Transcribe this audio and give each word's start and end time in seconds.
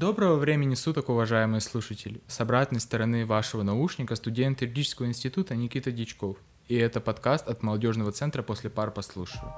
Доброго 0.00 0.36
времени 0.36 0.76
суток, 0.76 1.10
уважаемые 1.10 1.60
слушатели. 1.60 2.22
С 2.26 2.40
обратной 2.40 2.80
стороны 2.80 3.26
вашего 3.26 3.62
наушника 3.62 4.16
студент 4.16 4.62
юридического 4.62 5.04
института 5.04 5.54
Никита 5.54 5.92
Дичков. 5.92 6.38
И 6.68 6.74
это 6.74 7.02
подкаст 7.02 7.46
от 7.46 7.62
молодежного 7.62 8.10
центра 8.10 8.42
«После 8.42 8.70
пар 8.70 8.92
послушаю». 8.92 9.52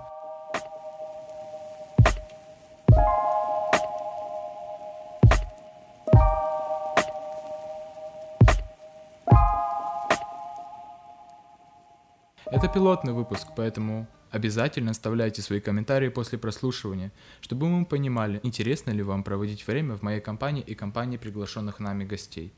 Это 12.46 12.66
пилотный 12.66 13.12
выпуск, 13.12 13.46
поэтому 13.54 14.08
обязательно 14.32 14.90
оставляйте 14.90 15.42
свои 15.42 15.60
комментарии 15.60 16.08
после 16.08 16.38
прослушивания, 16.38 17.12
чтобы 17.40 17.68
мы 17.68 17.84
понимали, 17.84 18.40
интересно 18.42 18.90
ли 18.90 19.02
вам 19.02 19.22
проводить 19.22 19.66
время 19.66 19.94
в 19.96 20.02
моей 20.02 20.20
компании 20.20 20.64
и 20.66 20.74
компании 20.74 21.18
приглашенных 21.18 21.78
нами 21.78 22.04
гостей. 22.04 22.52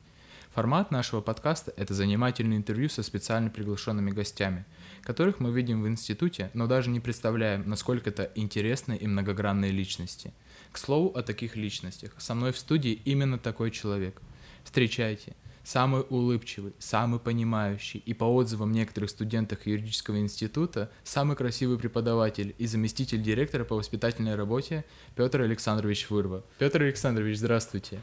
Формат 0.54 0.92
нашего 0.92 1.20
подкаста– 1.20 1.74
это 1.76 1.94
занимательные 1.94 2.58
интервью 2.58 2.88
со 2.88 3.02
специально 3.02 3.50
приглашенными 3.50 4.12
гостями, 4.12 4.64
которых 5.02 5.40
мы 5.40 5.50
видим 5.52 5.82
в 5.82 5.88
институте, 5.88 6.50
но 6.54 6.68
даже 6.68 6.90
не 6.90 7.00
представляем, 7.00 7.68
насколько 7.68 8.10
это 8.10 8.30
интересные 8.36 8.96
и 8.98 9.08
многогранные 9.08 9.72
личности. 9.72 10.32
К 10.70 10.78
слову 10.78 11.08
о 11.08 11.22
таких 11.22 11.56
личностях, 11.56 12.12
со 12.18 12.36
мной 12.36 12.52
в 12.52 12.58
студии 12.58 12.92
именно 13.04 13.36
такой 13.36 13.72
человек. 13.72 14.22
Встречайте– 14.64 15.34
самый 15.64 16.04
улыбчивый, 16.08 16.74
самый 16.78 17.18
понимающий 17.18 18.00
и 18.04 18.14
по 18.14 18.24
отзывам 18.24 18.70
некоторых 18.70 19.10
студентов 19.10 19.66
юридического 19.66 20.18
института 20.18 20.90
самый 21.02 21.36
красивый 21.36 21.78
преподаватель 21.78 22.54
и 22.58 22.66
заместитель 22.66 23.22
директора 23.22 23.64
по 23.64 23.74
воспитательной 23.74 24.36
работе 24.36 24.84
Петр 25.16 25.40
Александрович 25.40 26.08
Вырва. 26.10 26.44
Петр 26.58 26.82
Александрович, 26.82 27.38
здравствуйте. 27.38 28.00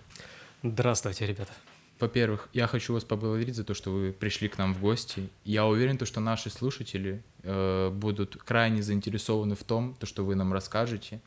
Здравствуйте, 0.63 1.25
ребята. 1.25 1.53
Во-первых, 1.99 2.49
я 2.51 2.65
хочу 2.65 2.93
вас 2.93 3.03
поблагодарить 3.03 3.55
за 3.55 3.63
то, 3.63 3.75
что 3.75 3.91
вы 3.91 4.11
пришли 4.11 4.47
к 4.47 4.57
нам 4.57 4.73
в 4.73 4.81
гости. 4.81 5.29
Я 5.43 5.67
уверен, 5.67 5.99
то, 5.99 6.05
что 6.07 6.19
наши 6.19 6.49
слушатели 6.49 7.23
э, 7.43 7.91
будут 7.91 8.37
крайне 8.37 8.81
заинтересованы 8.81 9.55
в 9.55 9.63
том, 9.63 9.95
то, 9.99 10.07
что 10.07 10.25
вы 10.25 10.33
нам 10.33 10.51
расскажете. 10.51 11.21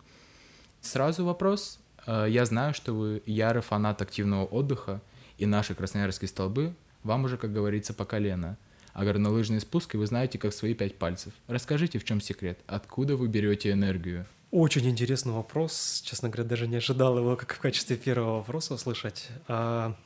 Сразу 0.80 1.24
вопрос. 1.24 1.78
Э, 2.06 2.26
я 2.28 2.44
знаю, 2.44 2.74
что 2.74 2.92
вы 2.92 3.22
ярый 3.24 3.62
фанат 3.62 4.02
активного 4.02 4.46
отдыха, 4.46 5.00
и 5.38 5.46
наши 5.46 5.74
красноярские 5.74 6.28
столбы 6.28 6.74
вам 7.02 7.24
уже, 7.24 7.36
как 7.36 7.52
говорится, 7.52 7.94
по 7.94 8.04
колено. 8.04 8.56
А 8.92 9.04
горнолыжные 9.04 9.60
спуски 9.60 9.96
вы 9.96 10.06
знаете 10.06 10.38
как 10.38 10.54
свои 10.54 10.74
пять 10.74 10.96
пальцев. 10.96 11.32
Расскажите, 11.48 11.98
в 11.98 12.04
чем 12.04 12.20
секрет? 12.20 12.60
Откуда 12.66 13.16
вы 13.16 13.28
берете 13.28 13.72
энергию? 13.72 14.26
Очень 14.50 14.88
интересный 14.88 15.32
вопрос. 15.32 16.00
Честно 16.04 16.28
говоря, 16.28 16.48
даже 16.48 16.68
не 16.68 16.76
ожидал 16.76 17.18
его 17.18 17.34
как 17.34 17.54
в 17.54 17.58
качестве 17.58 17.96
первого 17.96 18.36
вопроса 18.36 18.74
услышать. 18.74 19.28
А, 19.48 19.96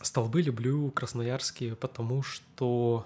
столбы 0.00 0.42
люблю 0.42 0.92
красноярские, 0.92 1.74
потому 1.74 2.22
что 2.22 3.04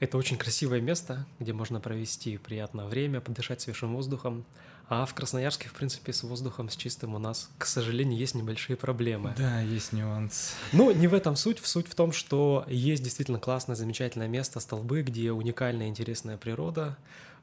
это 0.00 0.16
очень 0.16 0.38
красивое 0.38 0.80
место, 0.80 1.26
где 1.38 1.52
можно 1.52 1.78
провести 1.78 2.38
приятное 2.38 2.86
время, 2.86 3.20
подышать 3.20 3.60
свежим 3.60 3.94
воздухом. 3.94 4.46
А 4.94 5.06
в 5.06 5.14
Красноярске, 5.14 5.70
в 5.70 5.72
принципе, 5.72 6.12
с 6.12 6.22
воздухом, 6.22 6.68
с 6.68 6.76
чистым 6.76 7.14
у 7.14 7.18
нас, 7.18 7.48
к 7.56 7.64
сожалению, 7.64 8.18
есть 8.18 8.34
небольшие 8.34 8.76
проблемы. 8.76 9.32
Да, 9.38 9.62
есть 9.62 9.94
нюанс. 9.94 10.54
Ну, 10.74 10.90
не 10.90 11.08
в 11.08 11.14
этом 11.14 11.34
суть. 11.34 11.60
Суть 11.64 11.88
в 11.88 11.94
том, 11.94 12.12
что 12.12 12.66
есть 12.68 13.02
действительно 13.02 13.38
классное, 13.38 13.74
замечательное 13.74 14.28
место, 14.28 14.60
столбы, 14.60 15.00
где 15.00 15.32
уникальная, 15.32 15.88
интересная 15.88 16.36
природа, 16.36 16.98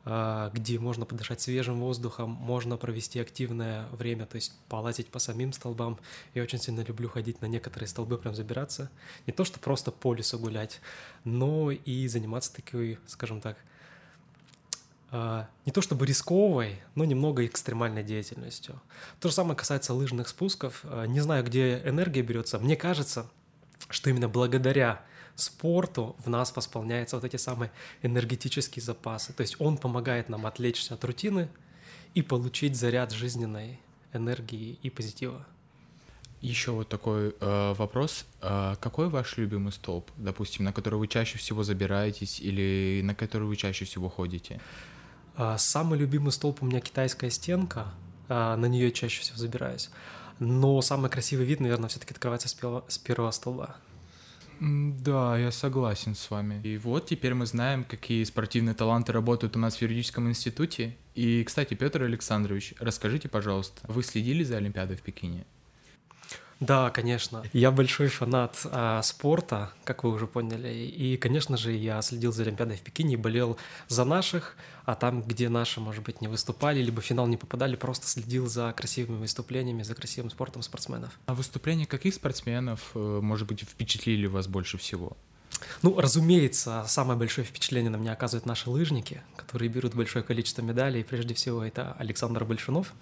а, 0.06 0.52
где 0.54 0.78
можно 0.78 1.08
подышать 1.08 1.42
свежим 1.42 1.80
воздухом, 1.80 2.30
можно 2.30 2.78
провести 2.78 3.20
активное 3.20 3.88
время, 3.94 4.28
то 4.28 4.36
есть 4.36 4.54
полазить 4.68 5.08
по 5.08 5.18
самим 5.18 5.52
столбам. 5.52 5.98
Я 6.36 6.44
очень 6.44 6.60
сильно 6.60 6.82
люблю 6.82 7.10
ходить 7.10 7.42
на 7.42 7.48
некоторые 7.48 7.88
столбы, 7.88 8.20
прям 8.20 8.36
забираться. 8.36 8.92
Не 9.26 9.34
то, 9.34 9.44
что 9.44 9.60
просто 9.60 9.90
по 9.90 10.14
лесу 10.14 10.38
гулять, 10.38 10.82
но 11.24 11.72
и 11.72 12.08
заниматься 12.10 12.54
такой, 12.54 13.00
скажем 13.08 13.42
так, 13.42 13.58
не 15.12 15.72
то 15.72 15.82
чтобы 15.82 16.06
рисковой, 16.06 16.80
но 16.96 17.04
немного 17.04 17.46
экстремальной 17.46 18.04
деятельностью. 18.04 18.80
То 19.20 19.30
же 19.30 19.34
самое 19.34 19.56
касается 19.56 19.94
лыжных 19.94 20.28
спусков. 20.28 20.82
А, 20.84 21.06
не 21.06 21.20
знаю, 21.20 21.44
где 21.44 21.82
энергия 21.84 22.22
берется. 22.22 22.60
Мне 22.60 22.76
кажется, 22.76 23.26
что 23.90 24.10
именно 24.10 24.30
благодаря 24.30 25.04
спорту 25.36 26.16
в 26.20 26.30
нас 26.30 26.56
восполняются 26.56 27.16
вот 27.16 27.26
эти 27.26 27.38
самые 27.38 27.72
энергетические 28.04 28.84
запасы. 28.84 29.34
То 29.34 29.42
есть 29.42 29.60
он 29.60 29.78
помогает 29.78 30.30
нам 30.30 30.46
отвлечься 30.46 30.94
от 30.94 31.04
рутины 31.04 31.50
и 32.14 32.22
получить 32.22 32.76
заряд 32.76 33.12
жизненной 33.12 33.80
энергии 34.14 34.78
и 34.84 34.90
позитива. 34.90 35.46
Еще 36.42 36.72
вот 36.72 36.88
такой 36.88 37.36
э, 37.40 37.74
вопрос. 37.74 38.26
Э, 38.42 38.76
какой 38.80 39.10
ваш 39.10 39.38
любимый 39.38 39.74
столб, 39.74 40.10
допустим, 40.16 40.64
на 40.64 40.72
который 40.72 40.96
вы 40.96 41.08
чаще 41.08 41.38
всего 41.38 41.64
забираетесь 41.64 42.40
или 42.40 43.02
на 43.04 43.14
который 43.14 43.44
вы 43.44 43.58
чаще 43.58 43.84
всего 43.86 44.08
ходите? 44.08 44.62
А, 45.42 45.58
самый 45.58 45.98
любимый 45.98 46.34
столб 46.34 46.62
у 46.62 46.66
меня 46.66 46.82
китайская 46.82 47.30
стенка, 47.30 47.88
а, 48.28 48.58
на 48.58 48.66
нее 48.66 48.92
чаще 48.92 49.22
всего 49.22 49.38
забираюсь. 49.38 49.90
Но 50.38 50.82
самый 50.82 51.10
красивый 51.10 51.46
вид, 51.46 51.62
наверное, 51.62 51.88
все-таки 51.88 52.14
открывается 52.14 52.50
с 52.50 52.54
первого, 52.54 52.84
с 52.90 52.98
первого 52.98 53.32
столба. 53.32 53.78
Да, 54.60 55.38
я 55.38 55.54
согласен 55.54 56.14
с 56.16 56.30
вами. 56.30 56.60
И 56.68 56.78
вот 56.78 57.08
теперь 57.08 57.36
мы 57.36 57.46
знаем, 57.46 57.86
какие 57.86 58.26
спортивные 58.26 58.76
таланты 58.76 59.14
работают 59.14 59.56
у 59.56 59.60
нас 59.60 59.78
в 59.78 59.82
юридическом 59.82 60.28
институте. 60.28 60.98
И, 61.16 61.42
кстати, 61.46 61.74
Петр 61.74 62.04
Александрович, 62.04 62.74
расскажите, 62.78 63.30
пожалуйста, 63.30 63.80
вы 63.88 64.04
следили 64.04 64.44
за 64.44 64.58
Олимпиадой 64.58 64.98
в 64.98 65.02
Пекине? 65.02 65.46
Да, 66.60 66.90
конечно. 66.90 67.44
Я 67.54 67.72
большой 67.72 68.10
фанат 68.10 68.66
а, 68.66 69.02
спорта, 69.02 69.72
как 69.86 70.04
вы 70.04 70.12
уже 70.12 70.28
поняли. 70.28 70.74
И, 70.74 71.16
конечно 71.16 71.56
же, 71.56 71.72
я 71.72 72.02
следил 72.02 72.34
за 72.34 72.44
Олимпиадой 72.44 72.76
в 72.76 72.82
Пекине 72.82 73.14
и 73.14 73.18
болел 73.18 73.58
за 73.88 74.04
наших, 74.04 74.58
а 74.86 74.96
там, 74.96 75.22
где 75.22 75.48
наши, 75.48 75.80
может 75.80 76.04
быть, 76.04 76.20
не 76.20 76.28
выступали, 76.28 76.82
либо 76.82 77.02
в 77.02 77.06
финал 77.06 77.28
не 77.28 77.38
попадали, 77.38 77.76
просто 77.78 78.08
следил 78.08 78.48
за 78.48 78.74
красивыми 78.74 79.20
выступлениями, 79.20 79.84
за 79.84 79.96
красивым 79.96 80.30
спортом 80.30 80.62
спортсменов. 80.62 81.18
А 81.28 81.34
выступления 81.34 81.86
каких 81.86 82.14
спортсменов, 82.14 82.92
э, 82.94 83.20
может 83.22 83.48
быть, 83.48 83.62
впечатлили 83.62 84.28
вас 84.28 84.48
больше 84.48 84.78
всего? 84.78 85.16
Ну, 85.82 86.00
разумеется, 86.00 86.84
самое 86.88 87.18
большое 87.18 87.46
впечатление 87.46 87.90
на 87.90 87.98
меня 87.98 88.14
оказывают 88.14 88.46
наши 88.46 88.70
лыжники, 88.70 89.22
которые 89.36 89.70
берут 89.70 89.94
большое 89.96 90.24
количество 90.24 90.62
медалей. 90.62 91.04
Прежде 91.04 91.34
всего, 91.34 91.64
это 91.64 91.94
Александр 91.94 92.44
Большунов, 92.46 92.94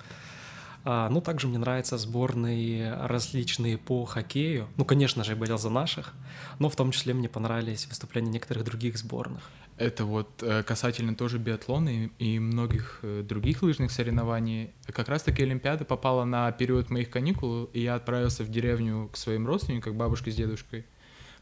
а, 0.90 1.10
ну, 1.10 1.20
также 1.20 1.48
мне 1.48 1.58
нравятся 1.58 1.98
сборные 1.98 2.94
различные 2.94 3.78
по 3.78 4.06
хоккею. 4.06 4.70
Ну, 4.78 4.86
конечно 4.86 5.22
же, 5.26 5.32
я 5.34 5.36
болел 5.36 5.58
за 5.58 5.70
наших, 5.70 6.14
но 6.60 6.70
в 6.70 6.78
том 6.78 6.92
числе 6.92 7.14
мне 7.14 7.28
понравились 7.28 7.88
выступления 7.88 8.32
некоторых 8.32 8.64
других 8.64 8.98
сборных. 8.98 9.42
Это 9.76 10.06
вот 10.06 10.42
э, 10.42 10.64
касательно 10.64 11.14
тоже 11.14 11.40
биатлона 11.40 11.90
и, 11.90 12.10
и 12.20 12.40
многих 12.40 13.00
э, 13.02 13.22
других 13.22 13.64
лыжных 13.64 13.92
соревнований. 13.92 14.72
Как 14.86 15.10
раз-таки 15.10 15.44
Олимпиада 15.44 15.84
попала 15.84 16.24
на 16.24 16.50
период 16.54 16.90
моих 16.90 17.10
каникул, 17.10 17.66
и 17.74 17.82
я 17.82 17.96
отправился 17.96 18.46
в 18.46 18.50
деревню 18.50 19.10
к 19.12 19.18
своим 19.18 19.46
родственникам, 19.46 19.94
к 19.94 19.98
бабушке 19.98 20.32
с 20.32 20.36
дедушкой. 20.36 20.86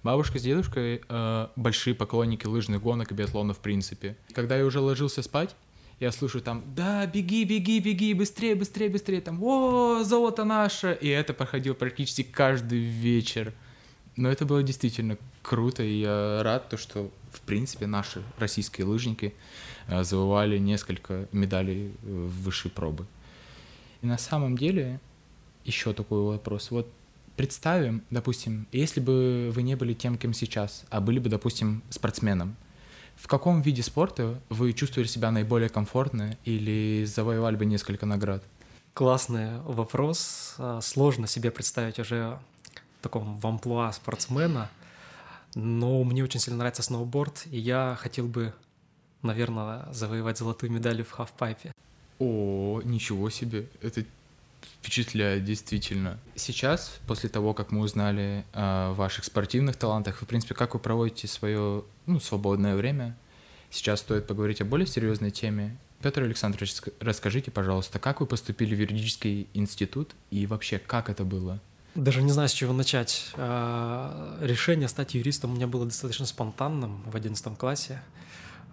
Бабушка 0.01 0.39
с 0.39 0.41
дедушкой 0.41 1.03
э, 1.07 1.47
большие 1.55 1.93
поклонники 1.93 2.47
лыжных 2.47 2.81
гонок 2.81 3.11
и 3.11 3.13
биатлона 3.13 3.53
в 3.53 3.59
принципе. 3.59 4.17
Когда 4.33 4.57
я 4.57 4.65
уже 4.65 4.79
ложился 4.79 5.21
спать, 5.21 5.55
я 5.99 6.11
слушаю 6.11 6.41
там, 6.41 6.63
да, 6.75 7.05
беги, 7.05 7.45
беги, 7.45 7.79
беги, 7.79 8.13
быстрее, 8.13 8.55
быстрее, 8.55 8.89
быстрее, 8.89 9.21
там, 9.21 9.41
о, 9.41 10.03
золото 10.03 10.43
наше, 10.43 10.97
и 10.99 11.07
это 11.07 11.33
проходило 11.33 11.73
практически 11.73 12.23
каждый 12.23 12.79
вечер. 12.79 13.53
Но 14.17 14.29
это 14.29 14.45
было 14.45 14.63
действительно 14.63 15.17
круто, 15.41 15.83
и 15.83 16.01
я 16.01 16.41
рад, 16.43 16.69
то, 16.69 16.77
что, 16.77 17.11
в 17.31 17.41
принципе, 17.41 17.85
наши 17.85 18.23
российские 18.39 18.87
лыжники 18.87 19.33
э, 19.87 20.03
завоевали 20.03 20.57
несколько 20.57 21.27
медалей 21.31 21.87
э, 21.87 21.91
в 22.03 22.43
высшей 22.43 22.71
пробы. 22.71 23.05
И 24.01 24.07
на 24.07 24.17
самом 24.17 24.57
деле, 24.57 24.99
еще 25.65 25.93
такой 25.93 26.21
вопрос. 26.21 26.71
Вот 26.71 26.89
представим, 27.35 28.03
допустим, 28.09 28.67
если 28.71 28.99
бы 28.99 29.51
вы 29.53 29.63
не 29.63 29.75
были 29.75 29.93
тем, 29.93 30.17
кем 30.17 30.33
сейчас, 30.33 30.85
а 30.89 31.01
были 31.01 31.19
бы, 31.19 31.29
допустим, 31.29 31.83
спортсменом, 31.89 32.55
в 33.15 33.27
каком 33.27 33.61
виде 33.61 33.81
спорта 33.81 34.39
вы 34.49 34.73
чувствовали 34.73 35.07
себя 35.07 35.31
наиболее 35.31 35.69
комфортно 35.69 36.37
или 36.45 37.05
завоевали 37.05 37.55
бы 37.55 37.65
несколько 37.65 38.05
наград? 38.05 38.43
Классный 38.93 39.59
вопрос. 39.61 40.55
А, 40.57 40.79
сложно 40.81 41.27
себе 41.27 41.51
представить 41.51 41.99
уже 41.99 42.39
в 42.99 43.03
таком 43.03 43.37
в 43.37 43.45
амплуа 43.47 43.91
спортсмена, 43.91 44.69
но 45.53 46.03
мне 46.03 46.23
очень 46.23 46.39
сильно 46.39 46.59
нравится 46.59 46.83
сноуборд, 46.83 47.45
и 47.49 47.57
я 47.57 47.97
хотел 47.99 48.27
бы, 48.27 48.53
наверное, 49.21 49.91
завоевать 49.91 50.37
золотую 50.37 50.71
медаль 50.71 51.03
в 51.03 51.11
хавпайпе. 51.11 51.71
О, 52.19 52.81
ничего 52.83 53.29
себе, 53.29 53.67
это 53.81 54.05
впечатляет, 54.65 55.43
действительно. 55.43 56.19
Сейчас, 56.35 56.99
после 57.07 57.29
того, 57.29 57.53
как 57.53 57.71
мы 57.71 57.81
узнали 57.81 58.45
о 58.53 58.93
ваших 58.93 59.25
спортивных 59.25 59.75
талантах, 59.75 60.21
в 60.21 60.25
принципе, 60.25 60.55
как 60.55 60.73
вы 60.73 60.79
проводите 60.79 61.27
свое 61.27 61.83
ну, 62.05 62.19
свободное 62.19 62.75
время? 62.75 63.15
Сейчас 63.69 63.99
стоит 63.99 64.27
поговорить 64.27 64.61
о 64.61 64.65
более 64.65 64.87
серьезной 64.87 65.31
теме. 65.31 65.77
Петр 66.01 66.21
Александрович, 66.21 66.75
расскажите, 66.99 67.51
пожалуйста, 67.51 67.99
как 67.99 68.19
вы 68.19 68.27
поступили 68.27 68.75
в 68.75 68.79
юридический 68.79 69.47
институт 69.53 70.13
и 70.29 70.45
вообще, 70.45 70.77
как 70.77 71.09
это 71.09 71.23
было? 71.23 71.59
Даже 71.95 72.21
не 72.21 72.31
знаю, 72.31 72.49
с 72.49 72.51
чего 72.51 72.73
начать. 72.73 73.31
А, 73.35 74.37
решение 74.41 74.89
стать 74.89 75.15
юристом 75.15 75.53
у 75.53 75.55
меня 75.55 75.65
было 75.65 75.85
достаточно 75.85 76.25
спонтанным 76.25 77.01
в 77.05 77.15
11 77.15 77.57
классе. 77.57 78.01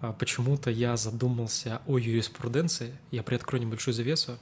А, 0.01 0.11
почему-то 0.11 0.69
я 0.69 0.97
задумался 0.97 1.81
о 1.87 1.97
юриспруденции. 1.97 2.93
Я 3.11 3.23
приоткрою 3.23 3.65
небольшую 3.65 3.93
завесу. 3.93 4.37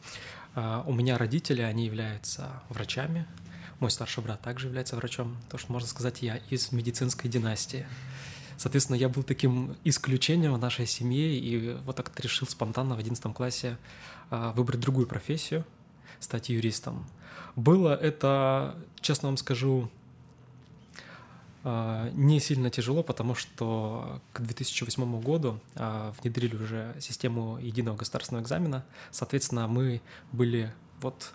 А, 0.56 0.84
у 0.86 0.94
меня 0.94 1.18
родители, 1.18 1.62
они 1.62 1.86
являются 1.86 2.62
врачами. 2.70 3.26
Мой 3.80 3.92
старший 3.92 4.24
брат 4.24 4.42
также 4.42 4.68
является 4.68 4.96
врачом. 4.96 5.38
То, 5.50 5.58
что 5.58 5.72
можно 5.72 5.88
сказать, 5.88 6.22
я 6.22 6.38
из 6.50 6.72
медицинской 6.72 7.30
династии. 7.30 7.86
Соответственно, 8.58 8.98
я 8.98 9.10
был 9.10 9.24
таким 9.24 9.76
исключением 9.84 10.54
в 10.54 10.60
нашей 10.60 10.86
семье, 10.86 11.36
и 11.36 11.74
вот 11.86 11.96
так 11.96 12.12
решил 12.20 12.48
спонтанно 12.48 12.96
в 12.96 13.00
11 13.00 13.34
классе 13.34 13.78
выбрать 14.30 14.80
другую 14.80 15.08
профессию, 15.08 15.66
стать 16.20 16.50
юристом. 16.50 17.08
Было 17.56 17.96
это, 17.96 18.76
честно 19.00 19.30
вам 19.30 19.38
скажу, 19.38 19.90
а, 19.90 20.01
не 21.64 22.40
сильно 22.40 22.70
тяжело, 22.72 23.04
потому 23.04 23.36
что 23.36 24.22
к 24.34 24.42
2008 24.42 25.22
году 25.22 25.60
а, 25.76 26.14
внедрили 26.20 26.56
уже 26.56 26.96
систему 27.00 27.60
единого 27.60 27.98
государственного 27.98 28.44
экзамена. 28.44 28.84
Соответственно, 29.12 29.68
мы 29.68 30.02
были 30.32 30.74
вот 31.02 31.32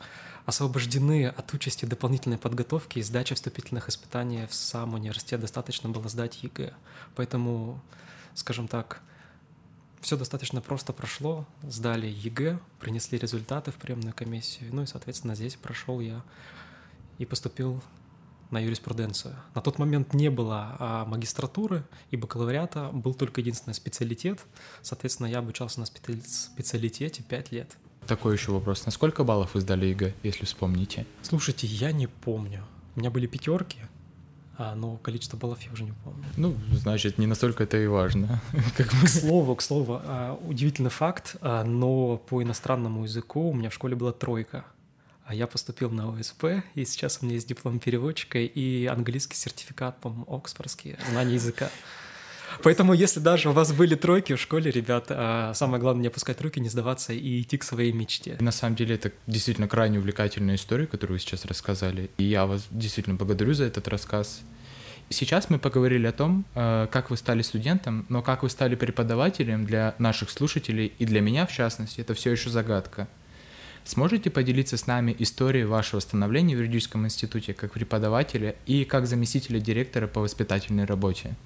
освобождены 0.47 1.27
от 1.27 1.53
участи 1.55 1.85
дополнительной 1.85 2.39
подготовки 2.39 2.99
и 2.99 3.03
сдачи 3.03 3.35
вступительных 3.35 3.89
испытаний 3.89 4.47
в 4.47 4.55
сам 4.55 4.95
университет. 4.95 5.41
Достаточно 5.41 5.91
было 5.91 6.09
сдать 6.09 6.43
ЕГЭ. 6.43 6.73
Поэтому, 7.15 7.81
скажем 8.35 8.69
так, 8.69 9.03
все 10.01 10.17
достаточно 10.17 10.61
просто 10.61 10.93
прошло. 10.93 11.47
Сдали 11.63 12.07
ЕГЭ, 12.07 12.61
принесли 12.81 13.19
результаты 13.19 13.73
в 13.73 13.75
приемную 13.75 14.15
комиссию. 14.15 14.73
Ну 14.73 14.83
и, 14.83 14.87
соответственно, 14.87 15.35
здесь 15.35 15.57
прошел 15.57 16.01
я 16.01 16.23
и 17.19 17.27
поступил 17.27 17.83
на 18.51 18.59
юриспруденцию. 18.59 19.35
На 19.55 19.61
тот 19.61 19.79
момент 19.79 20.15
не 20.15 20.31
было 20.31 20.77
а, 20.79 21.05
магистратуры 21.05 21.85
и 22.11 22.17
бакалавриата, 22.17 22.91
был 22.93 23.15
только 23.15 23.41
единственный 23.41 23.75
специалитет. 23.75 24.41
Соответственно, 24.83 25.27
я 25.27 25.39
обучался 25.39 25.81
на 25.81 25.87
специалитете 25.87 27.23
5 27.23 27.53
лет. 27.53 27.77
Такой 28.07 28.35
еще 28.35 28.53
вопрос. 28.53 28.87
На 28.87 28.93
сколько 28.93 29.25
баллов 29.25 29.55
вы 29.55 29.61
сдали 29.61 29.87
ЕГЭ, 29.87 30.15
если 30.23 30.45
вспомните? 30.45 31.07
Слушайте, 31.23 31.67
я 31.67 31.93
не 31.93 32.07
помню. 32.07 32.65
У 32.95 33.01
меня 33.01 33.11
были 33.11 33.27
пятерки, 33.27 33.79
а, 34.57 34.75
но 34.77 34.97
количество 34.99 35.37
баллов 35.37 35.61
я 35.63 35.73
уже 35.73 35.83
не 35.83 35.93
помню. 36.05 36.25
Ну, 36.37 36.55
значит, 36.73 37.19
не 37.19 37.27
настолько 37.27 37.65
это 37.65 37.77
и 37.79 37.87
важно. 37.89 38.41
К 38.77 39.09
слову, 39.09 39.57
к 39.57 39.63
слову, 39.63 40.01
а, 40.05 40.39
удивительный 40.47 40.91
факт, 40.91 41.37
но 41.43 42.19
по 42.19 42.43
иностранному 42.43 43.05
языку 43.05 43.51
у 43.51 43.55
меня 43.55 43.71
в 43.71 43.75
школе 43.75 43.97
была 43.97 44.13
тройка. 44.13 44.65
А 45.27 45.35
я 45.35 45.49
поступил 45.49 45.91
на 45.91 46.09
ОСП, 46.09 46.63
и 46.77 46.85
сейчас 46.85 47.19
у 47.21 47.25
меня 47.25 47.35
есть 47.35 47.49
диплом 47.49 47.81
переводчика 47.81 48.39
и 48.39 48.87
английский 48.87 49.35
сертификат, 49.35 50.01
по-моему, 50.01 50.25
оксфордский, 50.33 50.97
знание 51.11 51.35
языка. 51.35 51.69
Поэтому, 52.63 52.93
если 52.95 53.19
даже 53.19 53.51
у 53.51 53.53
вас 53.53 53.73
были 53.73 53.97
тройки 53.97 54.35
в 54.35 54.41
школе, 54.41 54.71
ребят, 54.71 55.07
самое 55.57 55.81
главное 55.81 56.03
не 56.03 56.09
опускать 56.09 56.41
руки, 56.41 56.61
не 56.61 56.69
сдаваться 56.69 57.13
и 57.13 57.43
идти 57.43 57.59
к 57.59 57.65
своей 57.65 57.93
мечте. 57.93 58.37
На 58.39 58.53
самом 58.53 58.77
деле, 58.77 58.95
это 58.95 59.11
действительно 59.27 59.67
крайне 59.67 59.99
увлекательная 59.99 60.55
история, 60.55 60.87
которую 60.87 61.17
вы 61.17 61.21
сейчас 61.21 61.45
рассказали. 61.45 62.09
И 62.19 62.25
я 62.25 62.47
вас 62.47 62.67
действительно 62.71 63.17
благодарю 63.17 63.53
за 63.53 63.65
этот 63.65 63.89
рассказ. 63.89 64.43
Сейчас 65.09 65.51
мы 65.51 65.59
поговорили 65.59 66.07
о 66.07 66.13
том, 66.13 66.45
э, 66.55 66.87
как 66.91 67.11
вы 67.11 67.17
стали 67.17 67.43
студентом, 67.43 68.07
но 68.09 68.23
как 68.23 68.43
вы 68.43 68.51
стали 68.51 68.75
преподавателем 68.75 69.65
для 69.65 69.95
наших 69.99 70.31
слушателей 70.31 70.93
и 70.99 71.05
для 71.05 71.21
меня, 71.21 71.47
в 71.47 71.53
частности, 71.53 72.01
это 72.01 72.15
все 72.15 72.31
еще 72.31 72.51
загадка. 72.51 73.09
Сможете 73.87 74.31
поделиться 74.31 74.77
с 74.77 74.89
нами 74.89 75.15
историей 75.17 75.65
вашего 75.65 76.01
становления 76.01 76.57
в 76.57 76.59
юридическом 76.59 77.07
институте 77.07 77.55
как 77.55 77.75
преподавателя 77.75 78.57
и 78.67 78.85
как 78.85 79.07
заместителя 79.07 79.61
директора 79.61 80.09
по 80.09 80.21
воспитательной 80.21 80.87
работе? 80.87 81.37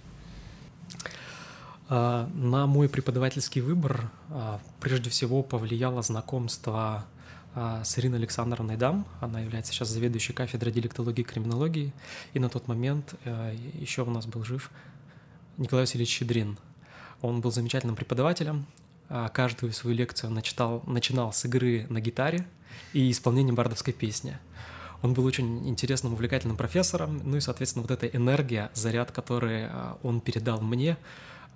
А, 1.91 2.31
на 2.33 2.67
мой 2.67 2.89
преподавательский 2.89 3.61
выбор 3.61 4.11
а, 4.31 4.59
прежде 4.81 5.11
всего 5.11 5.43
повлияло 5.43 6.01
знакомство 6.01 7.05
а, 7.55 7.85
с 7.85 7.99
Ириной 7.99 8.21
Александровной 8.21 8.79
Дам. 8.79 9.05
Она 9.21 9.41
является 9.41 9.75
сейчас 9.75 9.91
заведующей 9.91 10.33
кафедрой 10.33 10.73
диалектологии 10.73 11.21
и 11.21 11.25
криминологии. 11.25 11.93
И 12.33 12.39
на 12.39 12.49
тот 12.49 12.69
момент 12.69 13.17
э, 13.27 13.55
еще 13.75 14.03
у 14.03 14.11
нас 14.11 14.25
был 14.25 14.45
жив 14.45 14.71
Николай 15.59 15.83
Васильевич 15.83 16.09
Щедрин. 16.09 16.57
Он 17.21 17.43
был 17.43 17.53
замечательным 17.53 17.97
преподавателем. 17.97 18.65
А, 19.13 19.29
каждую 19.29 19.73
свою 19.73 19.97
лекцию 19.97 20.31
начитал, 20.31 20.85
начинал 20.87 21.33
с 21.33 21.45
игры 21.45 21.85
на 21.91 22.01
гитаре 22.01 22.47
и 22.93 23.11
исполнения 23.11 23.53
бардовской 23.53 23.93
песни. 23.93 24.39
Он 25.03 25.15
был 25.15 25.25
очень 25.25 25.69
интересным, 25.69 26.13
увлекательным 26.13 26.57
профессором, 26.57 27.21
ну 27.25 27.37
и, 27.37 27.41
соответственно, 27.41 27.83
вот 27.83 27.91
эта 27.91 28.07
энергия, 28.07 28.71
заряд, 28.73 29.11
который 29.11 29.67
а, 29.67 29.99
он 30.05 30.21
передал 30.21 30.61
мне, 30.61 30.97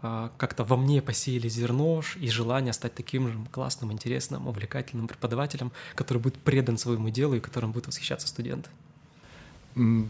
а, 0.02 0.32
как-то 0.36 0.64
во 0.64 0.76
мне 0.76 1.00
посеяли 1.00 1.48
зерно 1.48 2.02
и 2.16 2.28
желание 2.28 2.72
стать 2.72 2.94
таким 2.96 3.28
же 3.28 3.38
классным, 3.52 3.92
интересным, 3.92 4.48
увлекательным 4.48 5.06
преподавателем, 5.06 5.70
который 5.94 6.18
будет 6.18 6.36
предан 6.38 6.76
своему 6.76 7.10
делу 7.10 7.36
и 7.36 7.40
которым 7.40 7.70
будут 7.70 7.86
восхищаться 7.86 8.26
студенты. 8.26 8.68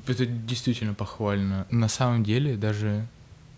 Это 0.07 0.25
действительно 0.25 0.95
похвально. 0.95 1.67
На 1.71 1.89
самом 1.89 2.25
деле, 2.25 2.57
даже 2.57 3.07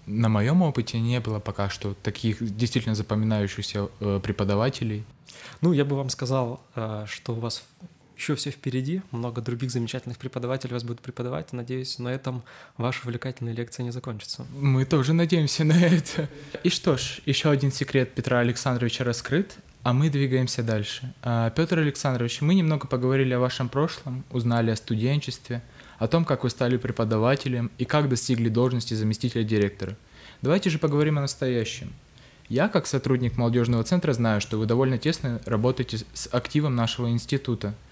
на 0.06 0.28
моем 0.28 0.62
опыте 0.62 0.98
не 1.00 1.20
было 1.20 1.40
пока 1.40 1.68
что 1.68 1.94
таких 1.94 2.38
действительно 2.56 2.94
запоминающихся 2.94 3.88
э, 4.00 4.20
преподавателей. 4.22 5.04
Ну, 5.60 5.72
я 5.72 5.84
бы 5.84 5.96
вам 5.96 6.08
сказал, 6.10 6.60
э, 6.74 7.04
что 7.08 7.34
у 7.34 7.40
вас 7.40 7.64
еще 8.16 8.34
все 8.34 8.50
впереди, 8.50 9.02
много 9.10 9.42
других 9.42 9.70
замечательных 9.70 10.18
преподавателей 10.18 10.72
вас 10.72 10.84
будут 10.84 11.00
преподавать. 11.00 11.52
Надеюсь, 11.52 11.98
на 11.98 12.08
этом 12.08 12.42
ваша 12.78 13.00
увлекательная 13.04 13.52
лекция 13.52 13.84
не 13.84 13.90
закончится. 13.90 14.46
Мы 14.56 14.84
тоже 14.86 15.12
надеемся 15.12 15.64
на 15.64 15.78
это. 15.78 16.28
И 16.62 16.70
что 16.70 16.96
ж, 16.96 17.20
еще 17.26 17.50
один 17.50 17.70
секрет 17.70 18.14
Петра 18.14 18.38
Александровича 18.38 19.04
раскрыт, 19.04 19.58
а 19.82 19.92
мы 19.92 20.08
двигаемся 20.08 20.62
дальше. 20.62 21.12
А, 21.22 21.50
Петр 21.50 21.78
Александрович, 21.78 22.40
мы 22.40 22.54
немного 22.54 22.88
поговорили 22.88 23.34
о 23.34 23.38
вашем 23.38 23.68
прошлом, 23.68 24.24
узнали 24.30 24.70
о 24.70 24.76
студенчестве, 24.76 25.62
о 25.98 26.08
том, 26.08 26.24
как 26.24 26.44
вы 26.44 26.50
стали 26.50 26.76
преподавателем 26.76 27.70
и 27.78 27.84
как 27.84 28.08
достигли 28.08 28.48
должности 28.48 28.94
заместителя 28.94 29.44
директора. 29.44 29.96
Давайте 30.42 30.70
же 30.70 30.78
поговорим 30.78 31.18
о 31.18 31.22
настоящем. 31.22 31.92
Я, 32.48 32.68
как 32.68 32.86
сотрудник 32.86 33.36
молодежного 33.36 33.82
центра, 33.82 34.12
знаю, 34.12 34.40
что 34.40 34.58
вы 34.58 34.66
довольно 34.66 34.98
тесно 34.98 35.40
работаете 35.46 35.98
с 36.12 36.28
активом 36.32 36.76
нашего 36.76 37.10
института– 37.10 37.74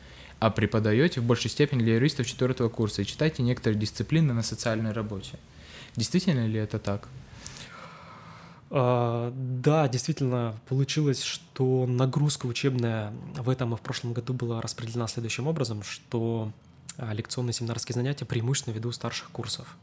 а 0.45 0.51
преподаете 0.51 1.21
в 1.21 1.25
большей 1.25 1.51
степени 1.51 1.83
для 1.83 1.95
юристов 1.95 2.27
четвертого 2.27 2.69
курса 2.69 3.03
и 3.03 3.07
читаете 3.07 3.43
некоторые 3.43 3.79
дисциплины 3.79 4.33
на 4.35 4.43
социальной 4.43 4.93
работе. 4.93 5.39
Действительно 5.97 6.47
ли 6.47 6.59
это 6.59 6.79
так? 6.79 7.09
А, 8.71 9.33
да, 9.35 9.89
действительно 9.89 10.55
получилось, 10.69 11.23
что 11.23 11.87
нагрузка 11.87 12.47
учебная 12.47 13.13
в 13.37 13.49
этом 13.49 13.73
и 13.75 13.77
в 13.77 13.81
прошлом 13.81 14.13
году 14.13 14.35
была 14.35 14.61
распределена 14.61 15.07
следующим 15.07 15.47
образом, 15.47 15.83
что 15.83 16.53
лекционные 16.99 17.53
семинарские 17.53 17.95
занятия 17.95 18.25
преимущественно 18.25 18.75
веду 18.75 18.93
старших 18.93 19.31
курсов. 19.31 19.77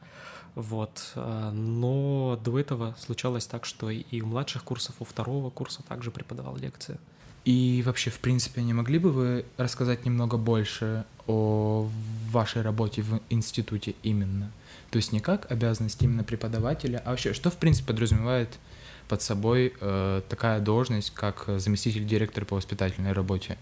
Вот. 0.55 1.11
А, 1.15 1.51
но 1.51 2.39
до 2.43 2.59
этого 2.59 2.95
случалось 2.99 3.45
так, 3.45 3.65
что 3.65 3.89
и 3.89 4.21
у 4.21 4.25
младших 4.25 4.63
курсов, 4.63 4.95
у 4.99 5.05
второго 5.05 5.49
курса 5.49 5.83
также 5.83 6.11
преподавал 6.11 6.57
лекции. 6.57 6.97
И 7.43 7.81
вообще, 7.85 8.11
в 8.11 8.19
принципе, 8.19 8.61
не 8.61 8.73
могли 8.73 8.99
бы 8.99 9.11
вы 9.11 9.45
рассказать 9.57 10.05
немного 10.05 10.37
больше 10.37 11.05
о 11.25 11.89
вашей 12.29 12.61
работе 12.61 13.01
в 13.01 13.19
институте 13.29 13.95
именно? 14.03 14.51
То 14.91 14.97
есть 14.97 15.11
не 15.11 15.21
как 15.21 15.51
обязанность 15.51 16.01
именно 16.03 16.23
преподавателя, 16.23 17.01
а 17.03 17.11
вообще, 17.11 17.33
что, 17.33 17.49
в 17.49 17.57
принципе, 17.57 17.87
подразумевает 17.87 18.59
под 19.07 19.21
собой 19.21 19.73
э, 19.79 20.21
такая 20.29 20.59
должность, 20.59 21.11
как 21.11 21.45
заместитель 21.57 22.05
директора 22.05 22.45
по 22.45 22.57
воспитательной 22.57 23.13
работе? 23.13 23.57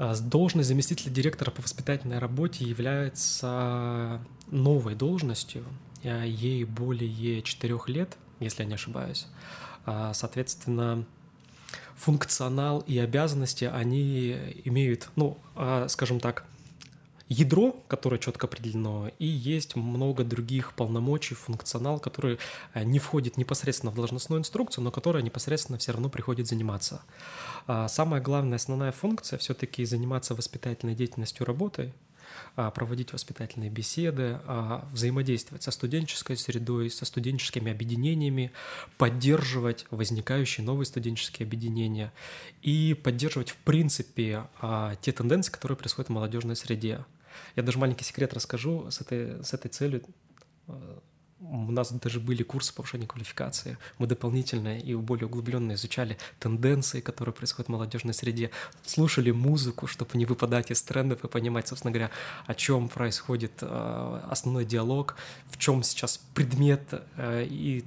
Mm. 0.00 0.28
Должность 0.28 0.68
заместителя 0.68 1.12
директора 1.12 1.50
по 1.50 1.60
воспитательной 1.60 2.18
работе 2.18 2.64
является 2.64 4.20
новой 4.50 4.94
должностью. 4.94 5.64
Ей 6.02 6.64
более 6.64 7.42
четырех 7.42 7.88
лет, 7.88 8.16
если 8.40 8.62
я 8.62 8.68
не 8.68 8.74
ошибаюсь. 8.74 9.26
А, 9.84 10.14
соответственно, 10.14 11.04
функционал 11.96 12.80
и 12.80 12.98
обязанности, 12.98 13.64
они 13.66 14.36
имеют, 14.64 15.10
ну, 15.16 15.38
а, 15.54 15.86
скажем 15.88 16.18
так, 16.18 16.44
ядро, 17.30 17.72
которое 17.86 18.18
четко 18.18 18.48
определено, 18.48 19.10
и 19.18 19.26
есть 19.26 19.76
много 19.76 20.24
других 20.24 20.74
полномочий, 20.74 21.36
функционал, 21.36 22.00
который 22.00 22.38
э, 22.74 22.82
не 22.82 22.98
входит 22.98 23.36
непосредственно 23.36 23.92
в 23.92 23.94
должностную 23.94 24.40
инструкцию, 24.40 24.84
но 24.84 24.90
которая 24.90 25.22
непосредственно 25.22 25.78
все 25.78 25.92
равно 25.92 26.10
приходит 26.10 26.48
заниматься. 26.48 27.02
А 27.68 27.88
самая 27.88 28.20
главная 28.20 28.56
основная 28.56 28.90
функция 28.90 29.38
все-таки 29.38 29.84
заниматься 29.84 30.34
воспитательной 30.34 30.96
деятельностью 30.96 31.46
работой, 31.46 31.94
а, 32.56 32.72
проводить 32.72 33.12
воспитательные 33.12 33.70
беседы, 33.70 34.40
а, 34.46 34.88
взаимодействовать 34.92 35.62
со 35.62 35.70
студенческой 35.70 36.36
средой, 36.36 36.90
со 36.90 37.04
студенческими 37.04 37.70
объединениями, 37.70 38.50
поддерживать 38.98 39.86
возникающие 39.92 40.66
новые 40.66 40.86
студенческие 40.86 41.46
объединения 41.46 42.12
и 42.62 42.94
поддерживать, 42.94 43.50
в 43.50 43.56
принципе, 43.58 44.48
те 45.00 45.12
тенденции, 45.12 45.52
которые 45.52 45.78
происходят 45.78 46.08
в 46.08 46.12
молодежной 46.12 46.56
среде. 46.56 47.04
Я 47.56 47.62
даже 47.62 47.78
маленький 47.78 48.04
секрет 48.04 48.34
расскажу 48.34 48.90
с 48.90 49.00
этой, 49.00 49.42
с 49.44 49.52
этой 49.54 49.68
целью 49.68 50.02
у 51.40 51.72
нас 51.72 51.90
даже 51.92 52.20
были 52.20 52.42
курсы 52.42 52.74
повышения 52.74 53.06
квалификации. 53.06 53.78
Мы 53.98 54.06
дополнительно 54.06 54.78
и 54.78 54.94
более 54.94 55.26
углубленно 55.26 55.72
изучали 55.72 56.18
тенденции, 56.38 57.00
которые 57.00 57.34
происходят 57.34 57.68
в 57.68 57.72
молодежной 57.72 58.14
среде, 58.14 58.50
слушали 58.84 59.30
музыку, 59.30 59.86
чтобы 59.86 60.10
не 60.18 60.26
выпадать 60.26 60.70
из 60.70 60.82
трендов 60.82 61.24
и 61.24 61.28
понимать, 61.28 61.68
собственно 61.68 61.92
говоря, 61.92 62.10
о 62.46 62.54
чем 62.54 62.88
происходит 62.88 63.52
э, 63.62 64.20
основной 64.28 64.64
диалог, 64.64 65.16
в 65.50 65.58
чем 65.58 65.82
сейчас 65.82 66.20
предмет 66.34 66.82
э, 67.16 67.46
и 67.48 67.84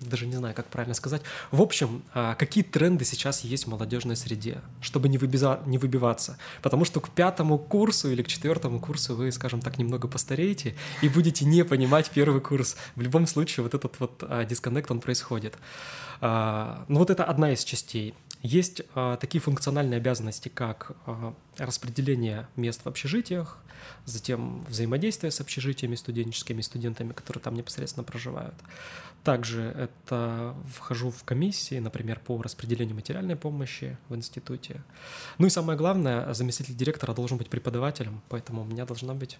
даже 0.00 0.26
не 0.26 0.36
знаю, 0.36 0.54
как 0.54 0.66
правильно 0.66 0.94
сказать. 0.94 1.22
В 1.50 1.60
общем, 1.60 2.02
а, 2.12 2.34
какие 2.34 2.64
тренды 2.64 3.04
сейчас 3.04 3.44
есть 3.44 3.64
в 3.64 3.70
молодежной 3.70 4.16
среде, 4.16 4.60
чтобы 4.80 5.08
не, 5.08 5.18
выбиза, 5.18 5.60
не 5.66 5.78
выбиваться. 5.78 6.38
Потому 6.62 6.84
что 6.84 7.00
к 7.00 7.10
пятому 7.10 7.58
курсу 7.58 8.10
или 8.10 8.22
к 8.22 8.28
четвертому 8.28 8.80
курсу 8.80 9.14
вы, 9.14 9.32
скажем 9.32 9.60
так, 9.60 9.78
немного 9.78 10.08
постареете 10.08 10.74
и 11.02 11.08
будете 11.08 11.44
не 11.44 11.64
понимать 11.64 12.10
первый 12.10 12.40
курс. 12.40 12.76
В 12.96 13.00
любом 13.00 13.26
случае 13.26 13.64
вот 13.64 13.74
этот 13.74 13.98
вот 14.00 14.22
а, 14.22 14.44
дисконнект, 14.44 14.90
он 14.90 15.00
происходит. 15.00 15.54
А, 16.20 16.84
ну 16.88 17.00
вот 17.00 17.10
это 17.10 17.24
одна 17.24 17.52
из 17.52 17.64
частей. 17.64 18.14
Есть 18.44 18.82
такие 19.20 19.40
функциональные 19.40 19.96
обязанности, 19.96 20.50
как 20.50 20.92
распределение 21.56 22.46
мест 22.56 22.84
в 22.84 22.86
общежитиях, 22.86 23.58
затем 24.04 24.62
взаимодействие 24.68 25.30
с 25.30 25.40
общежитиями 25.40 25.94
студенческими, 25.94 26.60
студентами, 26.60 27.14
которые 27.14 27.42
там 27.42 27.54
непосредственно 27.54 28.04
проживают. 28.04 28.54
Также 29.22 29.62
это 29.62 30.54
вхожу 30.76 31.10
в 31.10 31.24
комиссии, 31.24 31.78
например, 31.78 32.20
по 32.20 32.42
распределению 32.42 32.96
материальной 32.96 33.36
помощи 33.36 33.96
в 34.10 34.14
институте. 34.14 34.82
Ну 35.38 35.46
и 35.46 35.50
самое 35.50 35.78
главное, 35.78 36.34
заместитель 36.34 36.74
директора 36.74 37.14
должен 37.14 37.38
быть 37.38 37.48
преподавателем, 37.48 38.20
поэтому 38.28 38.60
у 38.60 38.64
меня 38.66 38.84
должна 38.84 39.14
быть 39.14 39.38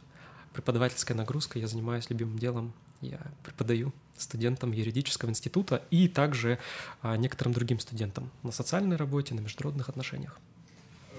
преподавательская 0.55 1.17
нагрузка, 1.17 1.59
я 1.59 1.67
занимаюсь 1.67 2.09
любимым 2.09 2.39
делом, 2.39 2.73
я 3.01 3.21
преподаю 3.43 3.93
студентам 4.17 4.73
юридического 4.73 5.29
института 5.29 5.83
и 5.91 6.09
также 6.09 6.59
а, 7.03 7.17
некоторым 7.17 7.53
другим 7.53 7.81
студентам 7.81 8.31
на 8.43 8.53
социальной 8.53 8.97
работе, 8.97 9.35
на 9.35 9.41
международных 9.41 9.89
отношениях. 9.89 10.39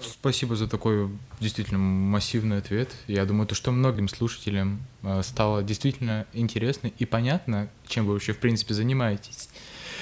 Спасибо 0.00 0.56
за 0.56 0.68
такой 0.68 1.10
действительно 1.40 1.78
массивный 1.78 2.58
ответ. 2.58 2.94
Я 3.06 3.24
думаю, 3.24 3.46
то, 3.46 3.54
что 3.54 3.72
многим 3.72 4.08
слушателям 4.08 4.82
э, 5.02 5.22
стало 5.22 5.62
действительно 5.62 6.26
интересно 6.34 6.88
и 6.98 7.06
понятно, 7.06 7.70
чем 7.86 8.06
вы 8.06 8.12
вообще 8.12 8.34
в 8.34 8.38
принципе 8.38 8.74
занимаетесь. 8.74 9.48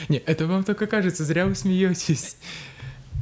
Не, 0.08 0.18
это 0.18 0.46
вам 0.46 0.64
только 0.64 0.88
кажется, 0.88 1.24
зря 1.24 1.46
вы 1.46 1.54
смеетесь. 1.54 2.36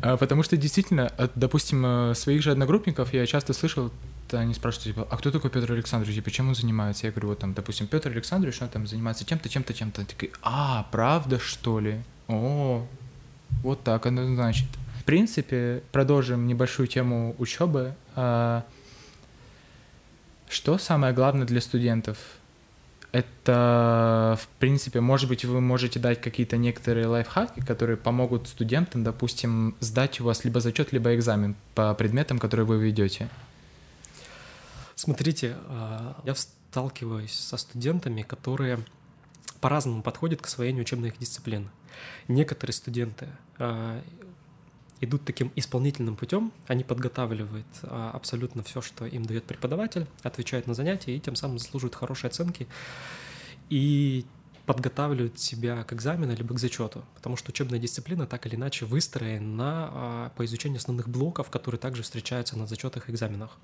А, 0.01 0.17
потому 0.17 0.43
что 0.43 0.57
действительно, 0.57 1.09
от, 1.09 1.33
допустим, 1.35 2.15
своих 2.15 2.43
же 2.43 2.51
одногруппников 2.51 3.13
я 3.13 3.27
часто 3.27 3.53
слышал, 3.53 3.93
они 4.39 4.55
спрашивают, 4.55 4.97
типа, 4.97 5.09
а 5.11 5.17
кто 5.17 5.31
такой 5.31 5.51
Петр 5.51 5.73
Александрович, 5.73 6.17
типа, 6.17 6.31
чем 6.31 6.49
он 6.49 6.55
занимается? 6.55 7.07
Я 7.07 7.13
говорю, 7.13 7.29
вот 7.29 7.39
там, 7.39 7.55
допустим, 7.55 7.87
Петр 7.87 8.11
Александрович, 8.11 8.61
он 8.63 8.69
там 8.69 8.87
занимается 8.87 9.25
тем-то, 9.25 9.49
чем-то, 9.49 9.75
чем-то. 9.75 10.05
Такие, 10.05 10.33
а, 10.43 10.87
правда, 10.91 11.39
что 11.39 11.81
ли? 11.81 12.01
О, 12.29 12.87
вот 13.63 13.83
так 13.83 14.07
оно 14.07 14.25
значит. 14.35 14.69
В 15.01 15.05
принципе, 15.05 15.83
продолжим 15.93 16.47
небольшую 16.47 16.87
тему 16.87 17.35
учебы. 17.39 17.95
А, 18.15 18.65
что 20.49 20.79
самое 20.79 21.13
главное 21.13 21.47
для 21.47 21.61
студентов? 21.61 22.19
Это, 23.13 24.39
в 24.41 24.49
принципе, 24.59 25.01
может 25.01 25.29
быть, 25.29 25.45
вы 25.45 25.61
можете 25.61 25.99
дать 25.99 26.21
какие-то 26.21 26.57
некоторые 26.57 27.07
лайфхаки, 27.07 27.61
которые 27.61 27.99
помогут 27.99 28.49
студентам, 28.49 29.05
допустим, 29.05 29.75
сдать 29.81 30.21
у 30.21 30.25
вас 30.25 30.45
либо 30.45 30.61
зачет, 30.61 30.93
либо 30.93 31.15
экзамен 31.15 31.55
по 31.75 31.93
предметам, 31.95 32.39
которые 32.39 32.65
вы 32.65 32.79
ведете. 32.79 33.29
Смотрите, 35.05 35.57
а, 35.67 36.23
я 36.25 36.33
сталкиваюсь 36.37 37.33
со 37.33 37.57
студентами, 37.57 38.23
которые 38.23 38.79
по-разному 39.61 40.01
подходят 40.01 40.41
к 40.41 40.47
освоению 40.47 40.83
учебных 40.83 41.19
дисциплин. 41.19 41.71
Некоторые 42.29 42.73
студенты 42.73 43.29
а, 43.59 44.01
идут 45.01 45.25
таким 45.25 45.51
исполнительным 45.57 46.15
путем, 46.15 46.53
они 46.69 46.85
подготавливают 46.85 47.67
а, 47.83 48.13
абсолютно 48.15 48.63
все, 48.63 48.81
что 48.81 49.05
им 49.05 49.25
дает 49.25 49.43
преподаватель, 49.43 50.07
отвечают 50.23 50.69
на 50.69 50.75
занятия 50.75 51.17
и 51.17 51.19
тем 51.19 51.35
самым 51.35 51.59
заслуживают 51.59 51.97
хорошие 51.97 52.29
оценки 52.29 52.69
и 53.71 54.25
подготавливают 54.67 55.37
себя 55.37 55.83
к 55.83 55.93
экзамену 55.95 56.33
либо 56.37 56.55
к 56.55 56.61
зачету, 56.61 57.05
потому 57.17 57.37
что 57.37 57.51
учебная 57.51 57.81
дисциплина 57.81 58.25
так 58.29 58.47
или 58.47 58.55
иначе 58.55 58.85
выстроена 58.85 60.31
по 60.37 60.45
изучению 60.45 60.79
основных 60.79 61.09
блоков, 61.09 61.51
которые 61.51 61.81
также 61.81 62.05
встречаются 62.05 62.57
на 62.57 62.69
зачетах 62.69 63.09
и 63.09 63.13
экзаменах. 63.13 63.59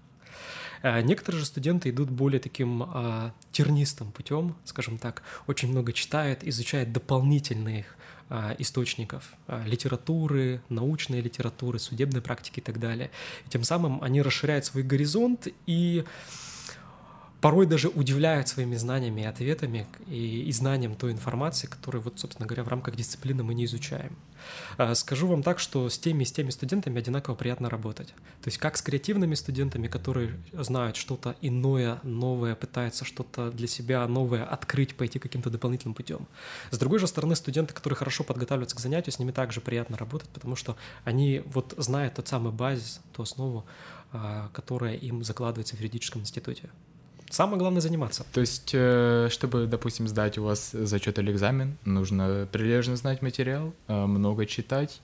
А, 0.82 1.00
некоторые 1.02 1.40
же 1.40 1.46
студенты 1.46 1.90
идут 1.90 2.10
более 2.10 2.40
таким 2.40 2.82
а, 2.82 3.32
тернистым 3.52 4.12
путем, 4.12 4.56
скажем 4.64 4.98
так, 4.98 5.22
очень 5.46 5.70
много 5.70 5.92
читают, 5.92 6.44
изучают 6.44 6.92
дополнительных 6.92 7.96
а, 8.30 8.54
источников 8.58 9.32
а, 9.46 9.64
литературы, 9.64 10.60
научной 10.68 11.20
литературы, 11.20 11.78
судебной 11.78 12.20
практики 12.20 12.60
и 12.60 12.62
так 12.62 12.78
далее. 12.78 13.10
И 13.46 13.48
тем 13.48 13.64
самым 13.64 14.02
они 14.02 14.20
расширяют 14.20 14.66
свой 14.66 14.82
горизонт 14.82 15.48
и 15.66 16.04
порой 17.40 17.66
даже 17.66 17.88
удивляют 17.88 18.48
своими 18.48 18.76
знаниями 18.76 19.20
и 19.20 19.24
ответами 19.24 19.86
и, 20.08 20.42
и 20.42 20.52
знанием 20.52 20.94
той 20.96 21.12
информации, 21.12 21.66
которую, 21.66 22.02
вот, 22.02 22.18
собственно 22.18 22.46
говоря, 22.46 22.64
в 22.64 22.68
рамках 22.68 22.96
дисциплины 22.96 23.42
мы 23.42 23.54
не 23.54 23.64
изучаем. 23.64 24.16
А, 24.76 24.94
скажу 24.94 25.28
вам 25.28 25.42
так, 25.42 25.58
что 25.58 25.88
с 25.88 25.98
теми 25.98 26.22
и 26.22 26.26
с 26.26 26.32
теми 26.32 26.50
студентами 26.50 26.98
одинаково 26.98 27.34
приятно 27.34 27.70
работать. 27.70 28.08
То 28.42 28.48
есть 28.48 28.58
как 28.58 28.76
с 28.76 28.82
креативными 28.82 29.34
студентами, 29.34 29.86
которые 29.86 30.36
знают 30.52 30.96
что-то 30.96 31.36
иное, 31.40 32.00
новое, 32.02 32.54
пытаются 32.54 33.04
что-то 33.04 33.50
для 33.50 33.68
себя 33.68 34.06
новое 34.08 34.44
открыть, 34.44 34.96
пойти 34.96 35.18
каким-то 35.18 35.50
дополнительным 35.50 35.94
путем. 35.94 36.26
С 36.70 36.78
другой 36.78 36.98
же 36.98 37.06
стороны, 37.06 37.36
студенты, 37.36 37.72
которые 37.72 37.96
хорошо 37.96 38.24
подготавливаются 38.24 38.76
к 38.76 38.80
занятию, 38.80 39.12
с 39.12 39.18
ними 39.18 39.30
также 39.30 39.60
приятно 39.60 39.96
работать, 39.96 40.28
потому 40.30 40.56
что 40.56 40.76
они 41.04 41.42
вот 41.46 41.74
знают 41.76 42.14
тот 42.14 42.26
самый 42.26 42.52
базис, 42.52 43.00
ту 43.12 43.22
основу, 43.22 43.64
а, 44.12 44.48
которая 44.52 44.94
им 44.94 45.22
закладывается 45.22 45.76
в 45.76 45.80
юридическом 45.80 46.22
институте. 46.22 46.70
Самое 47.30 47.58
главное 47.58 47.80
заниматься. 47.80 48.24
То 48.32 48.40
есть, 48.40 48.70
э, 48.72 49.28
чтобы, 49.30 49.66
допустим, 49.66 50.08
сдать 50.08 50.38
у 50.38 50.44
вас 50.44 50.70
зачет 50.72 51.18
или 51.18 51.30
экзамен, 51.30 51.76
нужно 51.84 52.48
прилежно 52.50 52.96
знать 52.96 53.20
материал, 53.20 53.74
э, 53.86 54.06
много 54.06 54.46
читать, 54.46 55.00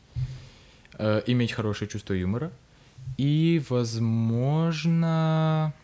э, 0.99 1.23
иметь 1.27 1.53
хорошее 1.53 1.89
чувство 1.89 2.15
юмора 2.15 2.51
и, 3.19 3.63
возможно, 3.69 5.75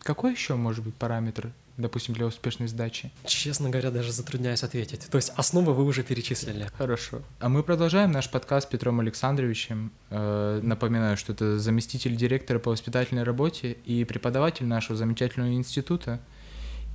какой 0.00 0.32
еще 0.32 0.54
может 0.54 0.84
быть 0.84 0.94
параметр 0.94 1.52
допустим, 1.76 2.14
для 2.14 2.26
успешной 2.26 2.68
сдачи? 2.68 3.10
Честно 3.24 3.70
говоря, 3.70 3.90
даже 3.90 4.12
затрудняюсь 4.12 4.62
ответить. 4.62 5.06
То 5.10 5.16
есть 5.16 5.32
основы 5.36 5.74
вы 5.74 5.84
уже 5.84 6.02
перечислили. 6.02 6.68
Хорошо. 6.76 7.22
А 7.40 7.48
мы 7.48 7.62
продолжаем 7.62 8.12
наш 8.12 8.30
подкаст 8.30 8.68
с 8.68 8.70
Петром 8.70 9.00
Александровичем. 9.00 9.92
Э, 10.10 10.60
напоминаю, 10.62 11.16
что 11.16 11.32
это 11.32 11.58
заместитель 11.58 12.16
директора 12.16 12.58
по 12.58 12.70
воспитательной 12.70 13.22
работе 13.22 13.72
и 13.84 14.04
преподаватель 14.04 14.66
нашего 14.66 14.96
замечательного 14.96 15.52
института. 15.52 16.20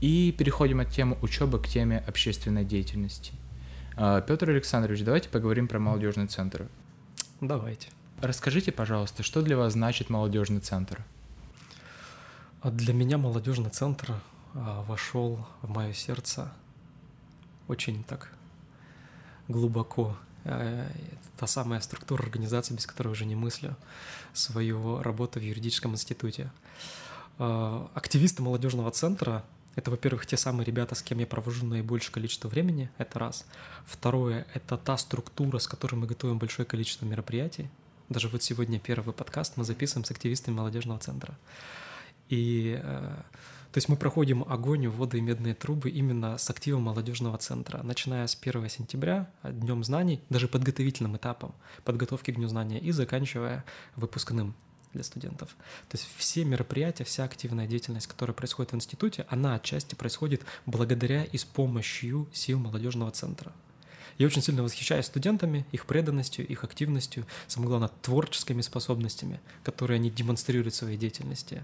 И 0.02 0.34
переходим 0.36 0.80
от 0.80 0.90
темы 0.90 1.18
учебы 1.22 1.60
к 1.60 1.68
теме 1.68 2.04
общественной 2.08 2.66
деятельности. 2.66 3.34
Э, 3.98 4.22
Петр 4.28 4.50
Александрович, 4.50 5.04
давайте 5.04 5.30
поговорим 5.30 5.68
про 5.68 5.80
молодежный 5.80 6.28
центр. 6.28 6.68
Давайте. 7.40 7.90
Расскажите, 8.22 8.72
пожалуйста, 8.72 9.24
что 9.24 9.42
для 9.42 9.58
вас 9.58 9.74
значит 9.74 10.10
молодежный 10.10 10.60
центр? 10.60 11.04
А 12.62 12.70
для 12.70 12.94
меня 12.94 13.18
молодежный 13.18 13.72
центр 13.72 14.14
вошел 14.54 15.46
в 15.62 15.70
мое 15.70 15.94
сердце 15.94 16.52
очень 17.68 18.04
так 18.04 18.32
глубоко. 19.48 20.18
А, 20.44 20.88
это 20.90 21.30
та 21.38 21.48
самая 21.48 21.80
структура 21.82 22.24
организации, 22.24 22.74
без 22.74 22.86
которой 22.86 23.10
уже 23.10 23.26
не 23.26 23.36
мыслю 23.36 23.76
свою 24.34 25.02
работу 25.02 25.40
в 25.40 25.44
юридическом 25.44 25.94
институте. 25.94 26.52
А, 27.38 27.90
активисты 27.94 28.42
молодежного 28.42 28.92
центра— 28.92 29.44
это, 29.76 29.92
во-первых, 29.92 30.26
те 30.26 30.38
самые 30.38 30.66
ребята, 30.66 30.96
с 30.96 31.02
кем 31.02 31.20
я 31.20 31.28
провожу 31.28 31.66
наибольшее 31.66 32.14
количество 32.14 32.50
времени, 32.50 32.90
это 32.98 33.20
раз. 33.20 33.46
Второе— 33.86 34.46
это 34.54 34.78
та 34.78 34.98
структура, 34.98 35.60
с 35.60 35.68
которой 35.68 35.96
мы 35.96 36.08
готовим 36.08 36.40
большое 36.40 36.66
количество 36.66 37.06
мероприятий. 37.06 37.70
Даже 38.10 38.28
вот 38.28 38.44
сегодня 38.44 38.80
первый 38.80 39.14
подкаст 39.14 39.56
мы 39.56 39.64
записываем 39.64 40.04
с 40.04 40.12
активистами 40.12 40.56
молодежного 40.56 41.00
центра. 41.00 41.38
И 42.28 42.82
то 43.72 43.78
есть 43.78 43.88
мы 43.88 43.96
проходим 43.96 44.44
огонь, 44.48 44.88
воды 44.90 45.20
и 45.20 45.22
медные 45.22 45.54
трубы 45.54 45.90
именно 45.90 46.38
с 46.38 46.50
активом 46.50 46.84
молодежного 46.84 47.38
центра, 47.38 47.82
начиная 47.84 48.28
с 48.28 48.38
1 48.40 48.70
сентября, 48.70 49.32
Днем 49.44 49.84
знаний, 49.84 50.22
даже 50.30 50.50
подготовительным 50.50 51.16
этапом 51.16 51.56
подготовки 51.86 52.32
к 52.32 52.36
Дню 52.36 52.50
знания 52.50 52.80
и 52.80 52.92
заканчивая 52.92 53.64
выпускным 53.96 54.56
для 54.94 55.04
студентов. 55.04 55.56
То 55.90 55.98
есть 55.98 56.08
все 56.18 56.44
мероприятия, 56.44 57.06
вся 57.06 57.24
активная 57.24 57.66
деятельность, 57.66 58.08
которая 58.08 58.34
происходит 58.34 58.74
в 58.74 58.76
институте, 58.76 59.26
она 59.30 59.56
отчасти 59.56 59.96
происходит 59.96 60.42
благодаря 60.66 61.24
и 61.24 61.38
с 61.38 61.46
помощью 61.46 62.28
сил 62.34 62.60
молодежного 62.60 63.12
центра. 63.12 63.54
Я 64.18 64.28
очень 64.28 64.42
сильно 64.42 64.64
восхищаюсь 64.64 65.06
студентами, 65.06 65.66
их 65.72 65.86
преданностью, 65.86 66.46
их 66.46 66.64
активностью, 66.66 67.26
самое 67.48 67.70
главное, 67.70 67.90
творческими 68.02 68.62
способностями, 68.62 69.40
которые 69.64 69.96
они 69.96 70.10
демонстрируют 70.10 70.74
в 70.74 70.78
своей 70.78 70.98
деятельности. 70.98 71.64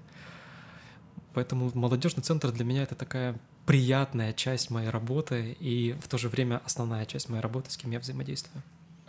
Поэтому 1.38 1.70
молодежный 1.76 2.24
центр 2.24 2.52
для 2.52 2.66
меня 2.66 2.82
это 2.82 2.96
такая 2.96 3.36
приятная 3.68 4.34
часть 4.34 4.72
моей 4.72 4.90
работы 4.90 5.56
и 5.60 5.96
в 6.02 6.08
то 6.08 6.18
же 6.18 6.30
время 6.30 6.64
основная 6.66 7.06
часть 7.06 7.30
моей 7.30 7.44
работы, 7.44 7.70
с 7.70 7.78
кем 7.78 7.92
я 7.92 8.00
взаимодействую. 8.00 8.64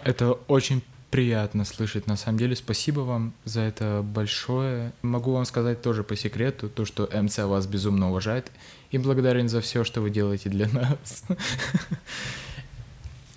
Это 0.04 0.32
очень 0.32 0.82
приятно 1.10 1.64
слышать. 1.64 2.06
На 2.06 2.18
самом 2.18 2.36
деле, 2.36 2.54
спасибо 2.54 3.00
вам 3.00 3.32
за 3.46 3.62
это 3.62 4.04
большое. 4.04 4.92
Могу 5.00 5.32
вам 5.32 5.46
сказать 5.46 5.80
тоже 5.80 6.04
по 6.04 6.16
секрету, 6.16 6.68
то, 6.68 6.84
что 6.84 7.08
МЦ 7.10 7.38
вас 7.38 7.66
безумно 7.66 8.10
уважает 8.10 8.52
и 8.90 8.98
благодарен 8.98 9.48
за 9.48 9.62
все, 9.62 9.82
что 9.82 10.02
вы 10.02 10.10
делаете 10.10 10.50
для 10.50 10.68
нас. 10.68 11.24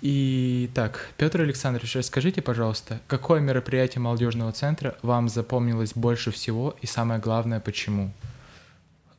И 0.02 0.68
так, 0.74 1.08
Петр 1.16 1.40
Александрович, 1.40 1.96
расскажите, 1.96 2.42
пожалуйста, 2.42 3.00
какое 3.06 3.40
мероприятие 3.40 4.02
молодежного 4.02 4.52
центра 4.52 4.98
вам 5.00 5.30
запомнилось 5.30 5.92
больше 5.94 6.30
всего 6.30 6.76
и 6.82 6.86
самое 6.86 7.20
главное, 7.20 7.58
почему? 7.58 8.12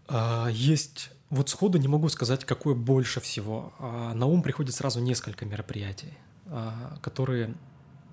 А, 0.08 0.48
есть 0.50 1.12
вот 1.30 1.50
сходу 1.50 1.78
не 1.78 1.88
могу 1.88 2.10
сказать, 2.10 2.46
какое 2.46 2.76
больше 2.76 3.20
всего. 3.20 3.74
А, 3.80 4.14
на 4.14 4.26
ум 4.26 4.44
приходит 4.44 4.76
сразу 4.76 5.00
несколько 5.00 5.46
мероприятий, 5.46 6.14
а, 6.46 6.98
которые 7.02 7.56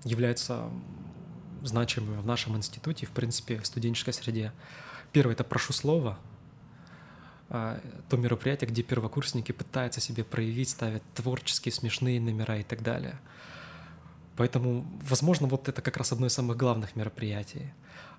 являются 0.04 0.70
значимыми 1.62 2.18
в 2.18 2.26
нашем 2.26 2.56
институте, 2.56 3.06
в 3.06 3.10
принципе, 3.10 3.58
в 3.58 3.66
студенческой 3.66 4.14
среде. 4.14 4.52
Первое— 5.12 5.34
это 5.34 5.44
«Прошу 5.44 5.72
слова», 5.72 6.18
то 7.48 8.16
мероприятие, 8.16 8.70
где 8.70 8.84
первокурсники 8.84 9.50
пытаются 9.50 10.00
себе 10.00 10.22
проявить, 10.22 10.68
ставят 10.68 11.02
творческие, 11.14 11.72
смешные 11.72 12.20
номера 12.20 12.58
и 12.58 12.62
так 12.62 12.80
далее. 12.80 13.18
Поэтому, 14.36 14.86
возможно, 15.02 15.48
вот 15.48 15.68
это 15.68 15.82
как 15.82 15.96
раз 15.96 16.12
одно 16.12 16.26
из 16.26 16.32
самых 16.32 16.56
главных 16.56 16.94
мероприятий. 16.94 17.72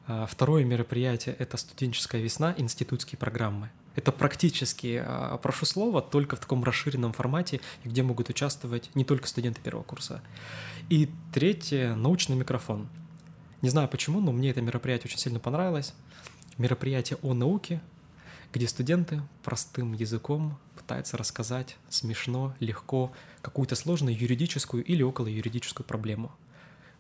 А, 0.08 0.26
второе 0.26 0.64
мероприятие— 0.64 1.36
это 1.40 1.58
студенческая 1.58 2.22
весна, 2.22 2.54
институтские 2.58 3.18
программы. 3.18 3.70
Это 3.96 4.12
практически, 4.12 5.02
а, 5.06 5.38
прошу 5.38 5.66
слова, 5.66 6.02
только 6.02 6.36
в 6.36 6.40
таком 6.40 6.64
расширенном 6.64 7.14
формате, 7.14 7.62
где 7.84 8.04
могут 8.04 8.30
участвовать 8.30 8.90
не 8.96 9.04
только 9.04 9.28
студенты 9.28 9.62
первого 9.62 9.84
курса. 9.84 10.22
И 10.90 11.10
третье— 11.34 11.96
научный 11.96 12.36
микрофон. 12.36 12.88
Не 13.62 13.70
знаю 13.70 13.88
почему, 13.88 14.22
но 14.22 14.32
мне 14.32 14.50
это 14.50 14.62
мероприятие 14.62 15.10
очень 15.10 15.20
сильно 15.20 15.40
понравилось. 15.40 15.94
Мероприятие 16.58 17.20
о 17.22 17.34
науке, 17.34 17.82
где 18.54 18.68
студенты 18.68 19.22
простым 19.44 19.94
языком 19.94 20.58
пытаются 20.76 21.16
рассказать 21.16 21.78
смешно, 21.90 22.56
легко 22.60 23.12
какую-то 23.42 23.76
сложную 23.76 24.18
юридическую 24.18 24.84
или 24.84 25.04
около 25.04 25.28
юридическую 25.28 25.86
проблему. 25.86 26.32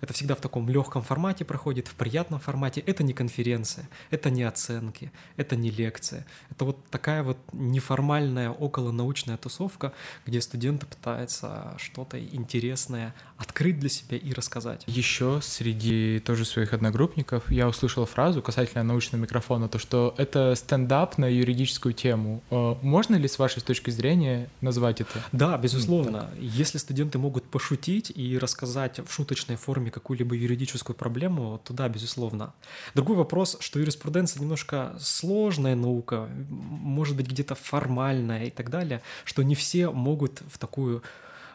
Это 0.02 0.14
всегда 0.14 0.36
в 0.36 0.42
таком 0.42 0.68
легком 0.68 1.04
формате 1.04 1.46
проходит, 1.46 1.88
в 1.88 1.94
приятном 1.94 2.40
формате. 2.40 2.82
Это 2.82 3.04
не 3.04 3.14
конференция, 3.14 3.88
это 4.10 4.30
не 4.32 4.44
оценки, 4.44 5.12
это 5.38 5.56
не 5.56 5.70
лекция. 5.70 6.26
Это 6.50 6.66
вот 6.66 6.84
такая 6.90 7.24
вот 7.24 7.38
неформальная 7.54 8.50
околонаучная 8.50 9.38
тусовка, 9.38 9.94
где 10.26 10.42
студенты 10.42 10.88
пытаются 10.88 11.76
что-то 11.78 12.20
интересное 12.20 13.14
открыть 13.38 13.80
для 13.80 13.90
себя 13.90 14.18
и 14.18 14.34
рассказать. 14.34 14.84
Еще 14.88 15.40
среди 15.44 16.20
тоже 16.20 16.46
своих 16.46 16.74
одногруппников 16.74 17.50
я 17.52 17.68
услышал 17.68 18.06
фразу 18.06 18.42
касательно 18.42 18.84
научного 18.84 19.22
микрофона, 19.22 19.70
то 19.70 19.78
что 19.78 20.16
это 20.18 20.56
стендап 20.56 21.18
на 21.18 21.26
юридическую 21.26 21.94
тему. 21.94 22.42
Э, 22.50 22.76
можно 22.82 23.16
ли 23.16 23.28
с 23.28 23.38
вашей 23.38 23.62
точки 23.62 23.92
зрения 23.92 24.50
назвать 24.62 25.02
это? 25.02 25.24
Да, 25.32 25.58
безусловно. 25.58 26.32
Если 26.40 26.80
студенты 26.80 27.20
могут 27.20 27.44
пошутить 27.44 28.12
и 28.14 28.38
рассказать 28.38 29.00
в 29.00 29.12
шуточной 29.12 29.58
форме 29.58 29.91
какую-либо 29.92 30.36
юридическую 30.36 30.96
проблему, 30.96 31.62
то 31.64 31.74
да, 31.74 31.88
безусловно. 31.90 32.54
Другой 32.96 33.16
вопрос, 33.16 33.58
что 33.60 33.80
юриспруденция 33.80 34.42
немножко 34.42 34.96
сложная 35.00 35.76
наука, 35.76 36.30
может 36.50 37.16
быть 37.16 37.28
где-то 37.28 37.56
формальная 37.56 38.46
и 38.46 38.50
так 38.50 38.70
далее, 38.70 39.02
что 39.26 39.44
не 39.44 39.56
все 39.56 39.92
могут 39.92 40.42
в 40.52 40.58
такую 40.58 41.04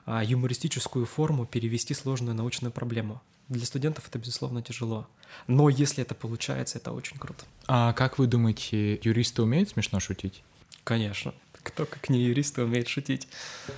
а, 0.05 0.23
юмористическую 0.23 1.07
форму 1.07 1.47
перевести 1.47 1.95
сложную 1.95 2.35
научную 2.35 2.73
проблему. 2.73 3.21
Для 3.49 3.65
студентов 3.65 4.09
это, 4.09 4.19
безусловно, 4.19 4.63
тяжело. 4.63 5.07
Но 5.47 5.69
если 5.69 6.03
это 6.03 6.15
получается, 6.15 6.79
это 6.79 6.93
очень 6.93 7.17
круто. 7.17 7.45
А 7.67 7.93
как 7.93 8.19
вы 8.19 8.27
думаете, 8.27 9.01
юристы 9.03 9.43
умеют 9.43 9.71
смешно 9.71 10.01
шутить? 10.01 10.43
Конечно. 10.85 11.35
Кто, 11.63 11.85
как 11.85 12.09
не 12.09 12.21
юристы, 12.21 12.63
умеет 12.63 12.89
шутить? 12.89 13.27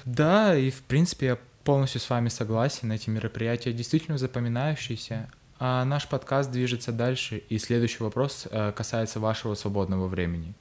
Да, 0.04 0.56
и 0.56 0.70
в 0.70 0.82
принципе 0.82 1.26
я 1.26 1.38
полностью 1.68 2.00
с 2.00 2.08
вами 2.08 2.30
согласен. 2.30 2.90
Эти 2.92 3.10
мероприятия 3.10 3.74
действительно 3.74 4.16
запоминающиеся. 4.16 5.28
А 5.58 5.84
наш 5.84 6.08
подкаст 6.08 6.50
движется 6.50 6.92
дальше, 6.92 7.42
и 7.50 7.58
следующий 7.58 8.02
вопрос 8.02 8.48
э, 8.50 8.72
касается 8.72 9.20
вашего 9.20 9.54
свободного 9.54 10.08
времени. 10.08 10.54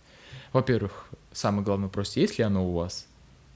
Во-первых, 0.52 1.08
самый 1.32 1.64
главный 1.64 1.86
вопрос, 1.86 2.18
есть 2.18 2.40
ли 2.40 2.44
оно 2.44 2.68
у 2.68 2.74
вас? 2.74 3.08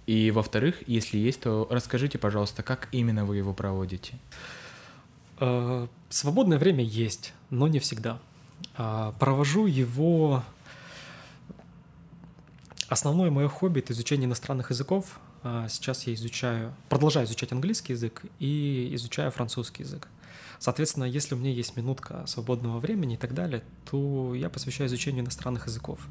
И 0.05 0.31
во-вторых, 0.31 0.87
если 0.87 1.17
есть, 1.17 1.41
то 1.41 1.67
расскажите, 1.69 2.17
пожалуйста, 2.17 2.63
как 2.63 2.87
именно 2.93 3.25
вы 3.25 3.35
его 3.35 3.53
проводите? 3.53 4.13
Э, 5.41 5.87
свободное 6.07 6.57
время 6.57 6.85
есть, 6.85 7.33
но 7.49 7.67
не 7.67 7.79
всегда. 7.79 8.19
А, 8.77 9.11
провожу 9.19 9.65
его... 9.65 10.41
Основное 12.87 13.29
мое 13.29 13.49
хобби— 13.49 13.79
это 13.81 13.91
изучение 13.91 14.25
иностранных 14.25 14.69
языков, 14.69 15.19
сейчас 15.69 16.07
я 16.07 16.13
изучаю, 16.13 16.73
продолжаю 16.89 17.25
изучать 17.25 17.51
английский 17.51 17.93
язык 17.93 18.23
и 18.39 18.89
изучаю 18.93 19.31
французский 19.31 19.83
язык. 19.83 20.07
Соответственно, 20.59 21.05
если 21.05 21.33
у 21.33 21.37
меня 21.37 21.51
есть 21.51 21.75
минутка 21.75 22.23
свободного 22.27 22.79
времени 22.79 23.15
и 23.15 23.17
так 23.17 23.33
далее, 23.33 23.63
то 23.89 24.35
я 24.35 24.49
посвящаю 24.49 24.87
изучению 24.87 25.23
иностранных 25.23 25.65
языков. 25.65 26.07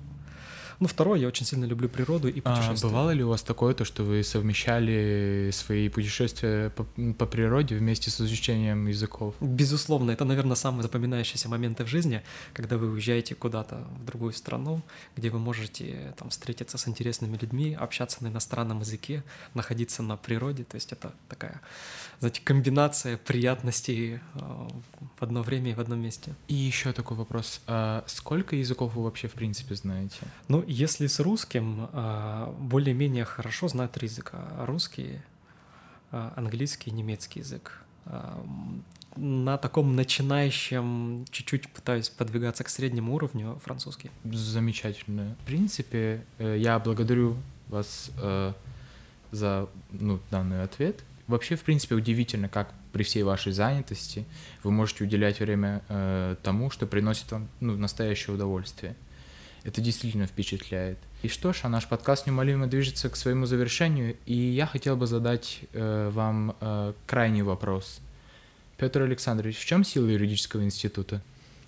Ну, 0.81 0.89
второе, 0.89 1.21
я 1.21 1.29
очень 1.29 1.45
сильно 1.45 1.67
люблю 1.67 1.91
природу 1.91 2.29
и 2.29 2.41
а 2.41 2.51
путешествия. 2.51 2.89
А 2.89 2.91
бывало 2.91 3.11
ли 3.11 3.23
у 3.23 3.29
вас 3.29 3.43
такое, 3.43 3.75
то, 3.75 3.85
что 3.85 4.03
вы 4.03 4.25
совмещали 4.25 5.51
свои 5.53 5.91
путешествия 5.91 6.71
по, 6.71 6.85
по 7.19 7.27
природе 7.27 7.77
вместе 7.77 8.11
с 8.11 8.19
изучением 8.19 8.87
языков? 8.87 9.35
Безусловно, 9.41 10.11
это, 10.11 10.25
наверное, 10.25 10.57
самые 10.57 10.83
запоминающиеся 10.83 11.51
моменты 11.51 11.85
в 11.85 11.87
жизни, 11.87 12.23
когда 12.55 12.79
вы 12.79 12.91
уезжаете 12.91 13.35
куда-то 13.35 13.87
в 14.01 14.07
другую 14.07 14.33
страну, 14.33 14.81
где 15.17 15.29
вы 15.29 15.39
можете 15.39 16.15
там 16.17 16.31
встретиться 16.31 16.79
с 16.79 16.89
интересными 16.89 17.37
людьми, 17.37 17.77
общаться 17.79 18.25
на 18.25 18.29
иностранном 18.29 18.81
языке, 18.81 19.23
находиться 19.53 20.03
на 20.03 20.17
природе. 20.17 20.65
То 20.65 20.77
есть 20.77 20.93
это 20.93 21.13
такая, 21.29 21.61
знаете, 22.21 22.41
комбинация 22.43 23.19
приятностей 23.19 24.15
э, 24.15 24.19
в 24.35 25.23
одно 25.23 25.43
время 25.43 25.73
и 25.73 25.75
в 25.75 25.81
одном 25.81 26.01
месте. 26.01 26.35
И 26.49 26.55
еще 26.55 26.95
такой 26.95 27.19
вопрос. 27.19 27.61
А 27.67 28.03
сколько 28.07 28.57
языков 28.57 28.95
вы 28.95 29.03
вообще 29.03 29.29
в 29.29 29.33
принципе 29.33 29.75
знаете? 29.75 30.17
Ну, 30.49 30.65
если 30.71 31.09
с 31.09 31.19
русским, 31.19 31.89
а, 31.93 32.55
более-менее 32.59 33.25
хорошо 33.25 33.69
знаю 33.69 33.89
три 33.89 34.07
языка. 34.07 34.65
Русский, 34.67 35.21
а, 36.13 36.33
английский, 36.37 36.93
немецкий 36.93 37.41
язык. 37.41 37.83
А, 38.07 38.41
на 39.17 39.59
таком 39.59 39.97
начинающем 39.97 41.25
чуть-чуть 41.31 41.69
пытаюсь 41.71 42.09
подвигаться 42.09 42.63
к 42.63 42.69
среднему 42.69 43.15
уровню 43.15 43.61
французский. 43.65 44.13
Замечательно. 44.25 45.37
В 45.43 45.47
принципе, 45.47 46.25
э, 46.39 46.57
я 46.59 46.79
благодарю 46.79 47.37
вас 47.69 48.13
э, 48.23 48.53
за 49.33 49.69
ну, 49.91 50.21
данный 50.31 50.63
ответ. 50.63 51.03
Вообще, 51.27 51.57
в 51.57 51.63
принципе, 51.63 51.97
удивительно, 51.97 52.49
как 52.49 52.73
при 52.93 53.03
всей 53.03 53.25
вашей 53.25 53.51
занятости 53.53 54.25
вы 54.63 54.71
можете 54.71 55.03
уделять 55.03 55.41
время 55.41 55.83
э, 55.89 56.37
тому, 56.45 56.71
что 56.71 56.87
приносит 56.87 57.33
вам 57.33 57.49
ну, 57.59 57.77
настоящее 57.77 58.35
удовольствие. 58.35 58.95
Это 59.65 59.81
действительно 59.81 60.27
впечатляет. 60.27 60.99
И 61.23 61.29
что 61.29 61.53
ж, 61.53 61.61
а 61.65 61.69
наш 61.69 61.87
подкаст 61.87 62.27
неумолимо 62.27 62.67
движется 62.67 63.11
к 63.11 63.17
своему 63.17 63.47
завершению, 63.47 64.17
и 64.27 64.35
я 64.35 64.67
хотел 64.67 64.97
бы 64.97 65.07
задать 65.07 65.61
э, 65.73 66.11
вам 66.13 66.57
э, 66.61 66.95
крайний 67.07 67.43
вопрос. 67.43 68.01
Петр 68.79 69.03
Александрович, 69.03 69.59
в 69.59 69.65
чем 69.67 69.85
сила 69.85 70.07
юридического 70.07 70.63
института? 70.63 71.21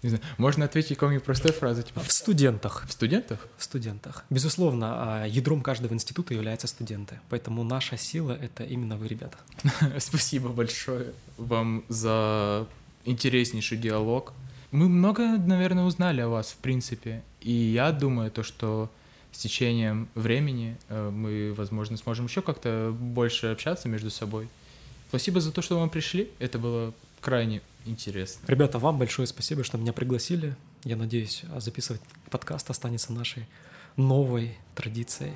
Не 0.03 0.09
знаю, 0.09 0.25
можно 0.37 0.65
ответить 0.65 0.97
какой-нибудь 0.97 1.25
простой 1.25 1.53
фразой? 1.53 1.85
Типа... 1.85 2.01
В 2.01 2.11
студентах. 2.11 2.85
В 2.89 2.93
студентах? 2.93 3.47
В 3.57 3.63
студентах. 3.63 4.25
Безусловно, 4.31 5.23
а 5.23 5.27
ядром 5.27 5.63
каждого 5.63 5.93
института 5.93 6.35
являются 6.35 6.67
студенты. 6.67 7.21
Поэтому 7.29 7.63
наша 7.63 7.97
сила— 7.97 8.37
это 8.41 8.65
именно 8.65 8.97
вы, 8.97 9.07
ребята. 9.07 9.37
Спасибо 9.99 10.49
большое 10.49 11.13
вам 11.37 11.85
за 11.89 12.67
интереснейший 13.05 13.79
диалог. 13.79 14.33
Мы 14.73 14.89
много, 14.89 15.37
наверное, 15.39 15.85
узнали 15.85 16.23
о 16.23 16.29
вас, 16.29 16.53
в 16.53 16.57
принципе. 16.57 17.23
И 17.43 17.53
я 17.53 17.93
думаю, 17.93 18.31
то, 18.31 18.43
что 18.43 18.91
с 19.31 19.39
течением 19.39 20.09
времени 20.15 20.79
э, 20.89 21.11
мы, 21.11 21.53
возможно, 21.53 21.99
сможем 21.99 22.27
еще 22.27 22.41
как-то 22.41 22.95
больше 22.99 23.49
общаться 23.49 23.89
между 23.89 24.11
собой. 24.11 24.49
Спасибо 25.09 25.41
за 25.41 25.53
то, 25.53 25.61
что 25.61 25.79
вы 25.79 25.89
пришли. 25.91 26.31
Это 26.39 26.59
было 26.59 26.95
крайне 27.21 27.61
интересно. 27.85 28.47
Ребята, 28.47 28.79
вам 28.79 28.99
большое 28.99 29.29
спасибо, 29.29 29.63
что 29.63 29.77
меня 29.77 29.93
пригласили. 29.93 30.57
Я 30.85 30.97
надеюсь, 30.97 31.43
записывать 31.59 32.01
подкаст 32.31 32.71
останется 32.71 33.13
нашей 33.13 33.47
новой 33.97 34.57
традицией. 34.75 35.35